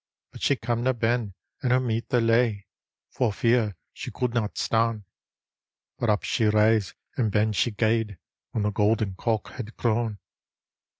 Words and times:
But 0.31 0.41
she 0.41 0.55
camna 0.55 0.95
ben, 0.95 1.35
an' 1.61 1.69
her 1.69 1.79
mither 1.79 2.19
lay; 2.19 2.65
For 3.11 3.31
fear 3.31 3.75
she 3.93 4.09
cudna 4.09 4.49
stan', 4.55 5.05
But 5.99 6.09
up 6.09 6.23
she 6.23 6.45
rase 6.45 6.95
an' 7.17 7.29
ben 7.29 7.53
she 7.53 7.69
gaed 7.69 8.17
Whan 8.49 8.63
the 8.63 8.71
gowden 8.71 9.13
cock 9.13 9.49
hed 9.51 9.77
crawn. 9.77 10.17